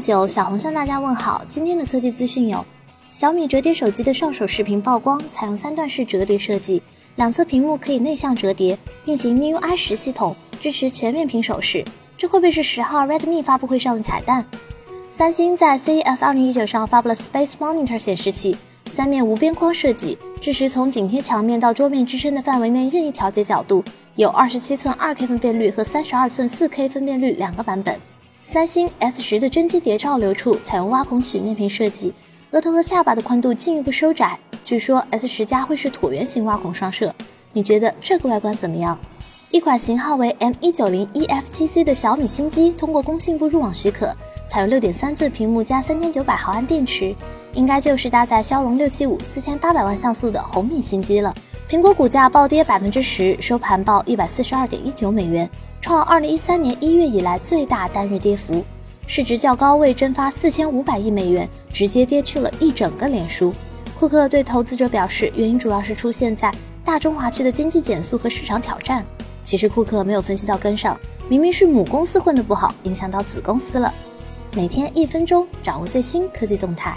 [0.00, 1.44] 久，小红向大家问好。
[1.46, 2.66] 今天的科技资讯有：
[3.12, 6.82] 小米折叠手机的上手视频曝光，采用三段式折叠设计，
[7.14, 11.84] 两侧屏幕可以内向折叠，并行 MIUI 十系统，支持全面屏手势。
[12.18, 14.44] 这会不会是十号 Redmi 发布会上的彩蛋？
[15.12, 18.56] 三星在 CES 2019上发布了 Space Monitor 显示器，
[18.88, 23.84] 三面无边框设计，支持从紧贴墙面到桌面支撑的范围内任意调节角度，
[24.16, 27.96] 有二十七寸 2K 分辨率和三十二寸 4K 分辨率两个版本。
[28.44, 32.12] 三星 S 十的真机谍照流出，采用挖孔曲面屏设计，
[32.50, 34.36] 额头和下巴的宽度进一步收窄。
[34.64, 37.14] 据说 S 十加会是椭圆形挖孔双摄，
[37.52, 38.98] 你觉得这个外观怎么样？
[39.52, 44.12] 一款型号为 M 一九零 EF7C 的小米新机通过工信部入网许可，
[44.50, 47.14] 采用六点三寸屏幕加三千九百毫安电池，
[47.54, 51.32] 应该就是搭载骁龙六七五四千八百万像素的红米新机了。
[51.68, 55.48] 苹果股价暴跌百分之十，收盘报一百四十二点一九美元。
[55.82, 58.64] 创二零一三年一月以来最大单日跌幅，
[59.08, 63.52] 市值较高位蒸发四千五百亿美元，直接跌去了一整个脸书。
[63.98, 69.04] 库克对投资者表示，原因主要是出现在大中华区的经济减速和市场挑战。
[69.42, 70.96] 其实库克没有分析到根上，
[71.28, 73.92] 明明是母公司混得不好，影响到子公司了。
[74.54, 76.96] 每天一分钟，掌握最新科技动态。